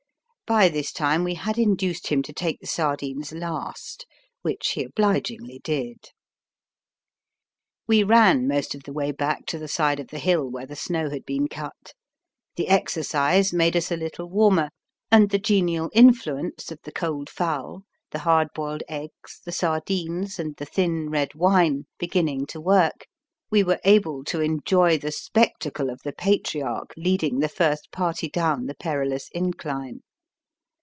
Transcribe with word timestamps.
By 0.47 0.67
this 0.67 0.91
time 0.91 1.23
we 1.23 1.35
had 1.35 1.57
induced 1.57 2.07
him 2.07 2.21
to 2.23 2.33
take 2.33 2.59
the 2.59 2.67
sardines 2.67 3.31
last, 3.31 4.05
which 4.41 4.71
he 4.71 4.83
obligingly 4.83 5.61
did. 5.63 6.09
We 7.87 8.03
ran 8.03 8.49
most 8.49 8.75
of 8.75 8.83
the 8.83 8.91
way 8.91 9.13
back 9.13 9.45
to 9.45 9.57
the 9.57 9.69
side 9.69 10.01
of 10.01 10.09
the 10.09 10.19
hill 10.19 10.45
where 10.51 10.65
the 10.65 10.75
snow 10.75 11.09
had 11.09 11.23
been 11.25 11.47
cut. 11.47 11.93
The 12.57 12.67
exercise 12.67 13.53
made 13.53 13.77
us 13.77 13.91
a 13.93 13.95
little 13.95 14.29
warmer; 14.29 14.71
and 15.09 15.29
the 15.29 15.39
genial 15.39 15.89
influence 15.93 16.69
of 16.69 16.79
the 16.83 16.91
cold 16.91 17.29
fowl, 17.29 17.83
the 18.11 18.19
hard 18.19 18.49
boiled 18.53 18.83
eggs, 18.89 19.39
the 19.45 19.53
sardines 19.53 20.37
and 20.37 20.53
the 20.57 20.65
thin 20.65 21.09
red 21.09 21.33
wine 21.33 21.85
beginning 21.97 22.45
to 22.47 22.59
work, 22.59 23.05
we 23.49 23.63
were 23.63 23.79
able 23.85 24.21
to 24.25 24.41
enjoy 24.41 24.97
the 24.97 25.13
spectacle 25.13 25.89
of 25.89 26.01
the 26.03 26.11
Patriarch 26.11 26.93
leading 26.97 27.39
the 27.39 27.47
first 27.47 27.89
party 27.93 28.27
down 28.27 28.65
the 28.65 28.75
perilous 28.75 29.29
incline. 29.33 30.01